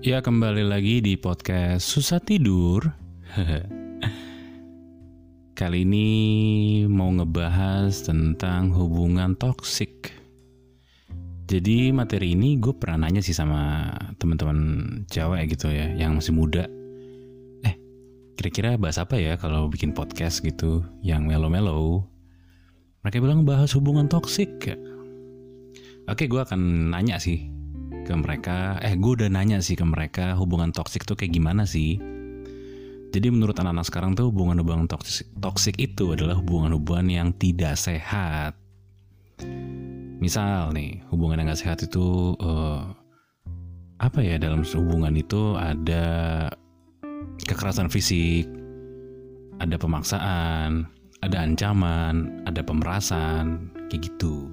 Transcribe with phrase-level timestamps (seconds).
[0.00, 2.88] Ya kembali lagi di podcast Susah Tidur.
[5.60, 6.08] Kali ini
[6.88, 10.08] mau ngebahas tentang hubungan toksik.
[11.44, 16.64] Jadi materi ini gue pernah nanya sih sama teman-teman cewek gitu ya Yang masih muda.
[17.68, 17.76] Eh
[18.40, 22.08] kira-kira bahas apa ya kalau bikin podcast gitu Yang melo-melo
[23.04, 24.64] Mereka bilang bahas hubungan toksik
[26.08, 27.59] Oke gue akan nanya sih
[28.10, 28.82] ke mereka.
[28.82, 32.02] Eh gue udah nanya sih ke mereka hubungan toksik tuh kayak gimana sih?
[33.10, 34.86] Jadi menurut anak-anak sekarang tuh hubungan-hubungan
[35.38, 38.54] toksik, itu adalah hubungan-hubungan yang tidak sehat.
[40.22, 42.86] Misal nih hubungan yang gak sehat itu uh,
[43.98, 46.06] apa ya dalam hubungan itu ada
[47.44, 48.46] kekerasan fisik
[49.60, 50.86] ada pemaksaan
[51.20, 54.48] ada ancaman ada pemerasan kayak gitu.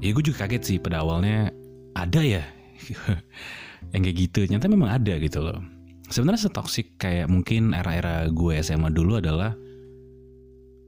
[0.00, 1.50] Ya gue juga kaget sih pada awalnya
[1.98, 2.44] ada ya.
[3.94, 5.58] Yang kayak gitu nyata memang ada gitu loh.
[6.08, 9.52] Sebenarnya setoksik kayak mungkin era-era gue SMA dulu adalah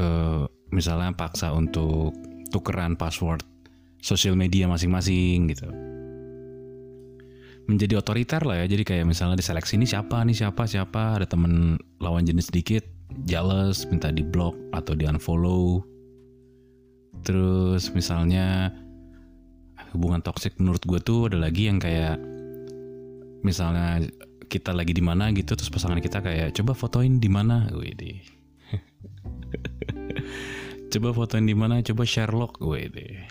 [0.00, 2.10] uh, misalnya paksa untuk
[2.50, 3.46] tukeran password
[4.02, 5.70] sosial media masing-masing gitu.
[7.64, 11.80] Menjadi otoriter lah ya jadi kayak misalnya diseleksi ini siapa nih siapa siapa ada temen
[12.02, 12.84] lawan jenis sedikit
[13.24, 15.80] jealous minta di block atau di unfollow
[17.24, 18.68] terus misalnya
[19.94, 22.18] hubungan toksik menurut gue tuh ada lagi yang kayak
[23.46, 24.02] misalnya
[24.50, 27.70] kita lagi di mana gitu terus pasangan kita kayak coba fotoin di mana?
[27.70, 28.18] Deh
[30.92, 31.80] coba fotoin di mana?
[31.80, 33.24] Coba Sherlock deh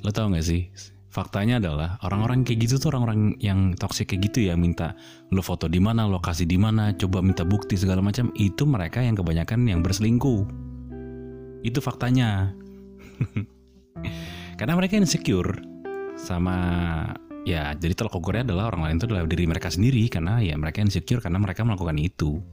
[0.00, 0.72] lo tau gak sih?
[1.10, 4.94] Faktanya adalah orang-orang kayak gitu tuh orang-orang yang toksik kayak gitu ya minta
[5.34, 9.18] lo foto di mana lokasi di mana coba minta bukti segala macam itu mereka yang
[9.18, 10.46] kebanyakan yang berselingkuh.
[11.66, 12.54] Itu faktanya
[14.60, 15.56] karena mereka insecure
[16.20, 16.60] sama
[17.48, 20.04] ya jadi tolak ukurnya adalah orang lain itu adalah diri mereka sendiri.
[20.12, 22.44] Karena ya mereka insecure karena mereka melakukan itu.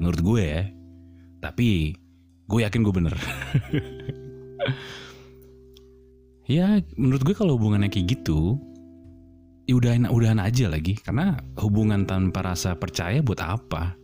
[0.00, 0.64] Menurut gue ya.
[1.44, 1.92] Tapi
[2.48, 3.14] gue yakin gue bener.
[6.50, 8.58] Ya menurut gue kalau hubungannya kayak gitu
[9.70, 10.98] ya udah udahan aja lagi.
[10.98, 13.94] Karena hubungan tanpa rasa percaya buat apa?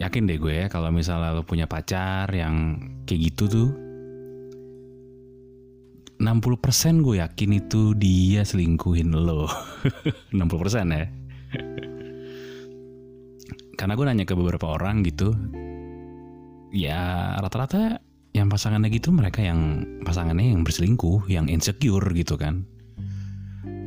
[0.00, 3.87] Yakin deh gue ya kalau misalnya lo punya pacar yang kayak gitu tuh
[6.18, 9.46] 60% gue yakin itu dia selingkuhin lo.
[10.34, 10.42] 60%
[10.90, 11.06] ya.
[13.78, 15.30] Karena gue nanya ke beberapa orang gitu
[16.74, 18.02] ya rata-rata
[18.36, 22.66] yang pasangannya gitu mereka yang pasangannya yang berselingkuh yang insecure gitu kan.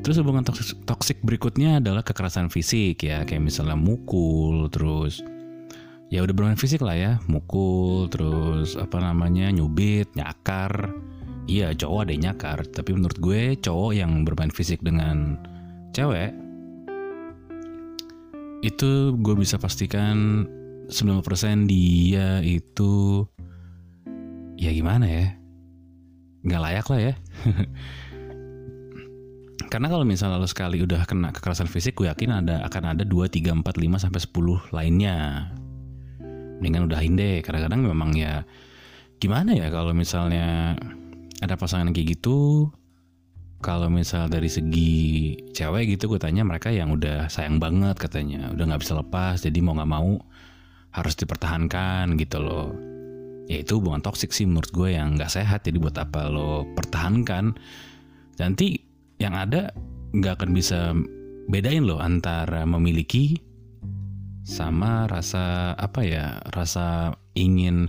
[0.01, 0.41] Terus hubungan
[0.87, 5.21] toksik, berikutnya adalah kekerasan fisik ya kayak misalnya mukul terus
[6.09, 10.89] ya udah bermain fisik lah ya mukul terus apa namanya nyubit nyakar
[11.45, 15.39] iya cowok ada yang nyakar tapi menurut gue cowok yang bermain fisik dengan
[15.95, 16.33] cewek
[18.61, 20.45] itu gue bisa pastikan
[20.91, 23.25] 90% dia itu
[24.59, 25.41] ya gimana ya
[26.41, 27.13] nggak layak lah ya.
[29.71, 33.31] Karena kalau misalnya lo sekali udah kena kekerasan fisik gue yakin ada akan ada 2,
[33.31, 35.47] 3, 4, 5 sampai 10 lainnya.
[36.59, 38.43] Mendingan udahin deh kadang-kadang memang ya
[39.21, 40.75] gimana ya kalau misalnya
[41.41, 42.69] ada pasangan kayak gitu
[43.61, 48.73] kalau misal dari segi cewek gitu gue tanya mereka yang udah sayang banget katanya udah
[48.73, 50.17] nggak bisa lepas jadi mau nggak mau
[50.91, 52.69] harus dipertahankan gitu loh.
[53.47, 57.55] Ya itu hubungan toksik sih menurut gue yang nggak sehat jadi buat apa lo pertahankan?
[58.39, 58.79] Nanti
[59.19, 59.71] yang ada
[60.11, 60.91] nggak akan bisa
[61.47, 63.39] bedain loh antara memiliki
[64.41, 67.87] sama rasa apa ya rasa ingin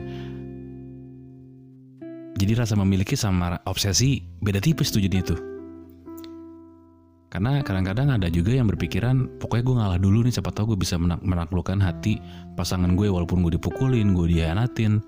[2.42, 5.36] jadi rasa memiliki sama obsesi beda tipis tuh jadi itu
[7.32, 11.00] karena kadang-kadang ada juga yang berpikiran pokoknya gue ngalah dulu nih siapa tahu gue bisa
[11.00, 12.20] menak menaklukkan hati
[12.58, 15.00] pasangan gue walaupun gue dipukulin gue dianatin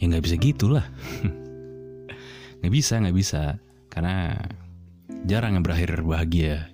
[0.00, 0.86] ya nggak bisa gitulah
[2.62, 3.58] nggak bisa nggak bisa.
[3.90, 4.38] Karena
[5.26, 6.70] jarang yang berakhir bahagia.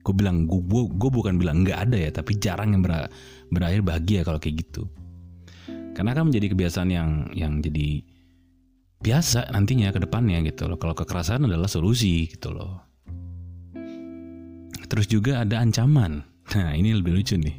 [0.00, 2.86] Gue bilang gue, gue bukan bilang nggak ada ya tapi jarang yang
[3.50, 4.86] berakhir bahagia kalau kayak gitu.
[5.92, 8.06] Karena kan menjadi kebiasaan yang yang jadi
[9.00, 10.76] biasa nantinya ke depannya gitu loh.
[10.76, 12.84] Kalau kekerasan adalah solusi gitu loh.
[14.86, 16.20] Terus juga ada ancaman.
[16.52, 17.56] Nah ini lebih lucu nih.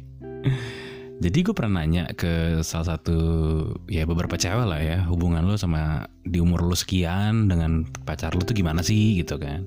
[1.22, 3.18] Jadi gue pernah nanya ke salah satu
[3.86, 8.42] ya beberapa cewek lah ya hubungan lo sama di umur lo sekian dengan pacar lo
[8.42, 9.62] tuh gimana sih gitu kan.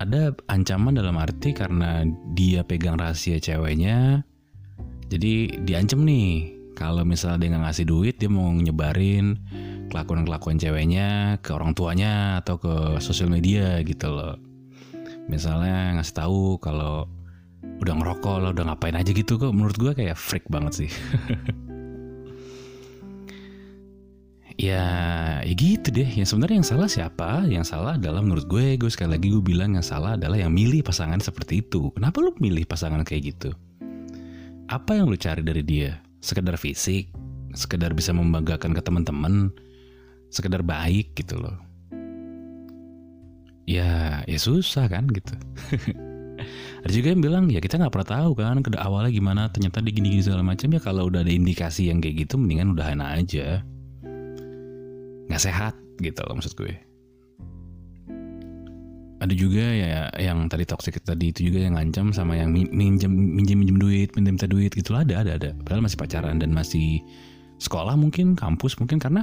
[0.00, 2.02] Ada ancaman dalam arti karena
[2.32, 4.24] dia pegang rahasia ceweknya.
[5.12, 9.36] Jadi diancam nih kalau misalnya dia nggak ngasih duit dia mau nyebarin
[9.92, 14.40] kelakuan-kelakuan ceweknya ke orang tuanya atau ke sosial media gitu loh.
[15.22, 17.06] misalnya ngasih tahu kalau
[17.78, 19.52] udah ngerokok lo udah ngapain aja gitu kok.
[19.54, 20.90] Menurut gue kayak freak banget sih.
[24.60, 24.84] Ya
[25.42, 26.06] ya gitu deh.
[26.06, 27.48] Yang sebenarnya yang salah siapa?
[27.48, 30.84] Yang salah adalah menurut gue gue sekali lagi gue bilang yang salah adalah yang milih
[30.86, 31.90] pasangan seperti itu.
[31.96, 33.50] Kenapa lu milih pasangan kayak gitu?
[34.70, 35.98] Apa yang lu cari dari dia?
[36.22, 37.10] Sekedar fisik?
[37.56, 39.50] Sekedar bisa membanggakan ke teman-teman
[40.32, 41.54] sekedar baik gitu loh.
[43.68, 45.36] Ya ya susah kan gitu.
[46.82, 49.94] Ada juga yang bilang ya kita nggak pernah tahu kan ke awalnya gimana ternyata dia
[49.94, 50.66] gini-gini segala macam.
[50.72, 53.62] Ya kalau udah ada indikasi yang kayak gitu mendingan udahan aja.
[55.30, 56.74] Nggak sehat gitu loh maksud gue.
[59.22, 63.62] Ada juga ya yang tadi toxic tadi itu juga yang ngancam sama yang minjem minjem
[63.62, 64.98] minjem duit minjem minta duit gitu.
[64.98, 65.50] Ada ada ada.
[65.62, 66.98] Padahal masih pacaran dan masih
[67.62, 69.22] sekolah mungkin kampus mungkin karena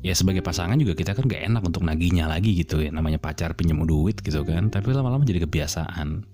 [0.00, 2.90] ya sebagai pasangan juga kita kan gak enak untuk naginya lagi gitu ya.
[2.92, 4.68] Namanya pacar pinjam duit gitu kan.
[4.72, 6.24] Tapi lama-lama jadi kebiasaan.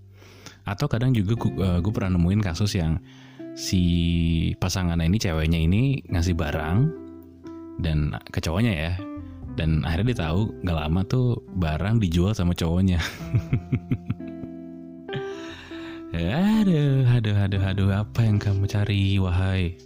[0.66, 2.98] Atau kadang juga gue, uh, pernah nemuin kasus yang
[3.56, 3.82] si
[4.58, 6.78] pasangan ini ceweknya ini ngasih barang
[7.82, 8.92] dan ke cowoknya ya.
[9.56, 13.00] Dan akhirnya dia tahu nggak lama tuh barang dijual sama cowoknya.
[16.16, 19.76] Aduh aduh aduh aduh apa yang kamu cari wahai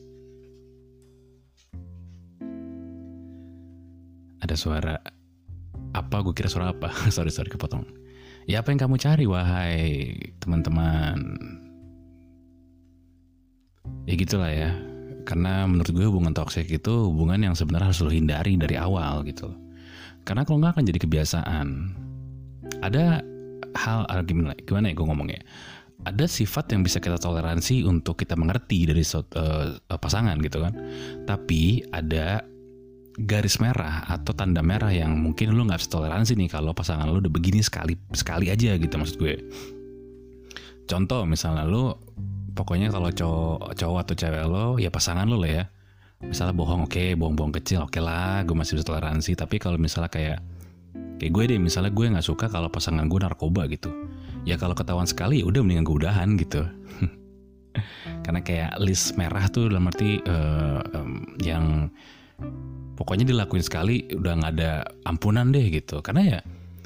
[4.50, 4.98] ada suara
[5.94, 7.86] apa gue kira suara apa sorry sorry kepotong
[8.50, 11.38] Ya apa yang kamu cari wahai teman-teman?
[14.10, 14.74] Ya gitulah ya.
[15.28, 19.54] Karena menurut gue hubungan toksik itu hubungan yang sebenarnya harus lo hindari dari awal gitu.
[20.26, 21.66] Karena kalau nggak akan jadi kebiasaan.
[22.82, 23.22] Ada
[23.78, 25.40] hal ah, gimana, gimana ya gue ngomongnya?
[26.08, 30.74] Ada sifat yang bisa kita toleransi untuk kita mengerti dari uh, pasangan gitu kan.
[31.28, 32.42] Tapi ada
[33.18, 37.32] garis merah atau tanda merah yang mungkin lu nggak toleransi nih kalau pasangan lu udah
[37.32, 39.34] begini sekali sekali aja gitu maksud gue.
[40.86, 41.94] Contoh misalnya lu
[42.54, 45.64] pokoknya kalau cowok cowok atau cewek lo ya pasangan lu lah ya.
[46.20, 49.32] Misalnya bohong oke, okay, bohong-bohong kecil oke okay lah, gue masih bisa toleransi.
[49.40, 50.38] Tapi kalau misalnya kayak
[51.16, 53.88] kayak gue deh, misalnya gue nggak suka kalau pasangan gue narkoba gitu.
[54.44, 56.68] Ya kalau ketahuan sekali ya udah mendingan gue udahan gitu.
[58.24, 61.88] Karena kayak list merah tuh dalam arti uh, um, yang
[63.00, 66.04] pokoknya dilakuin sekali udah nggak ada ampunan deh gitu.
[66.04, 66.38] Karena ya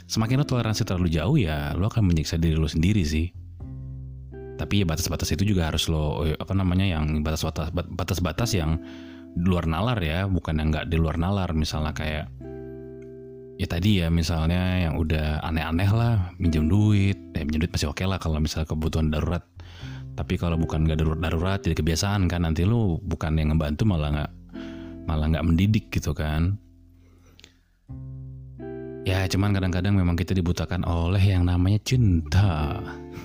[0.06, 3.26] semakin lo toleransi terlalu jauh ya lo akan menyiksa diri lo sendiri sih.
[4.54, 8.78] Tapi ya batas-batas itu juga harus lo eh, apa namanya yang batas-batas batas-batas yang
[9.34, 11.50] di luar nalar ya bukan yang nggak di luar nalar.
[11.50, 12.30] Misalnya kayak
[13.58, 17.18] ya tadi ya misalnya yang udah aneh-aneh lah minjem duit.
[17.34, 19.42] Ya minjem duit masih oke okay lah kalau misalnya kebutuhan darurat.
[20.14, 22.46] Tapi kalau bukan nggak darurat darurat jadi kebiasaan kan.
[22.46, 24.43] Nanti lo bukan yang ngebantu malah nggak
[25.04, 26.56] malah nggak mendidik gitu kan.
[29.04, 32.80] Ya cuman kadang-kadang memang kita dibutakan oleh yang namanya cinta.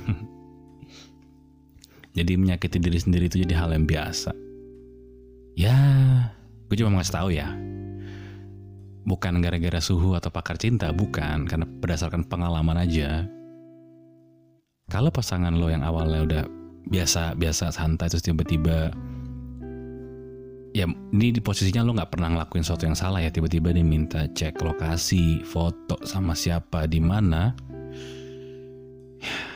[2.18, 4.36] Jadi menyakiti diri sendiri itu jadi hal yang biasa.
[5.56, 5.78] Ya
[6.68, 7.48] gue cuma ngasih tahu ya.
[9.08, 11.48] Bukan gara-gara suhu atau pakar cinta bukan.
[11.48, 13.24] Karena berdasarkan pengalaman aja.
[14.92, 16.44] Kalau pasangan lo yang awalnya udah
[16.90, 18.90] biasa biasa santai terus tiba-tiba
[20.74, 23.34] ya ini di posisinya lo nggak pernah ngelakuin sesuatu yang salah ya.
[23.34, 27.54] Tiba-tiba diminta cek lokasi foto sama siapa di mana.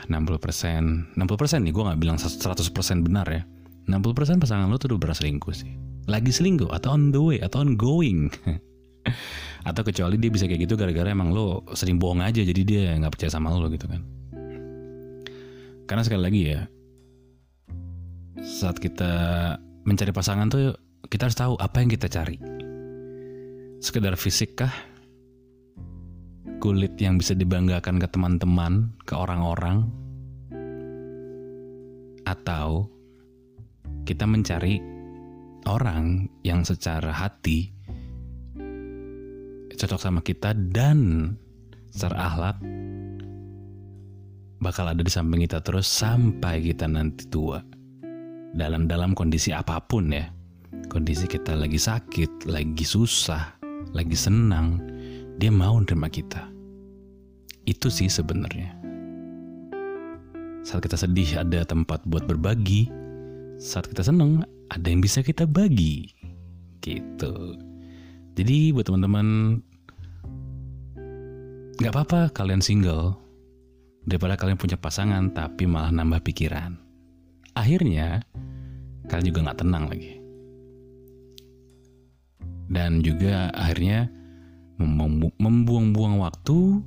[0.04, 2.36] 60 persen 60 persen nih gue nggak bilang 100
[2.74, 3.42] persen benar ya.
[3.88, 5.72] 60 persen pasangan lo tuh udah berselingkuh sih.
[6.04, 8.28] Lagi selingkuh atau on the way atau ongoing.
[9.64, 13.16] Atau kecuali dia bisa kayak gitu gara-gara emang lo sering bohong aja jadi dia nggak
[13.16, 14.04] percaya sama lo gitu kan.
[15.88, 16.60] Karena sekali lagi ya
[18.44, 19.12] saat kita
[19.88, 20.76] mencari pasangan tuh
[21.08, 22.36] kita harus tahu apa yang kita cari.
[23.80, 24.72] Sekedar fisik kah?
[26.60, 29.84] Kulit yang bisa dibanggakan ke teman-teman, ke orang-orang?
[32.24, 32.88] Atau
[34.08, 34.80] kita mencari
[35.68, 37.72] orang yang secara hati
[39.74, 41.32] cocok sama kita dan
[41.90, 42.56] secara akhlak
[44.62, 47.60] bakal ada di samping kita terus sampai kita nanti tua
[48.54, 50.30] dalam dalam kondisi apa pun ya
[50.94, 53.58] kondisi kita lagi sakit, lagi susah,
[53.90, 54.78] lagi senang,
[55.42, 56.46] dia mau nerima kita.
[57.66, 58.70] Itu sih sebenarnya.
[60.62, 62.86] Saat kita sedih ada tempat buat berbagi,
[63.58, 66.14] saat kita senang ada yang bisa kita bagi.
[66.78, 67.58] Gitu.
[68.38, 69.58] Jadi buat teman-teman
[71.74, 73.18] nggak apa-apa kalian single
[74.06, 76.78] daripada kalian punya pasangan tapi malah nambah pikiran.
[77.58, 78.22] Akhirnya
[79.10, 80.23] kalian juga nggak tenang lagi
[82.68, 84.08] dan juga akhirnya
[85.38, 86.82] membuang-buang waktu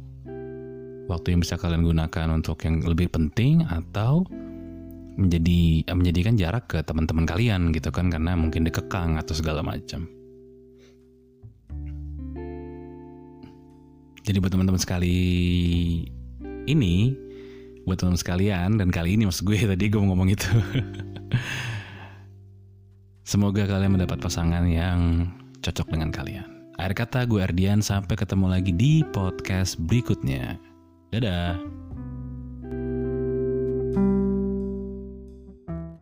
[1.07, 4.27] waktu yang bisa kalian gunakan untuk yang lebih penting atau
[5.17, 10.05] menjadi menjadikan jarak ke teman-teman kalian gitu kan karena mungkin dikekang atau segala macam.
[14.27, 15.17] Jadi buat teman-teman sekali
[16.67, 17.15] ini,
[17.87, 20.51] buat teman sekalian dan kali ini maksud gue tadi gue mau ngomong itu.
[23.31, 25.31] Semoga kalian mendapat pasangan yang
[25.67, 26.47] cocok dengan kalian.
[26.79, 30.55] Akhir kata gue Ardian sampai ketemu lagi di podcast berikutnya.
[31.11, 31.59] Dadah.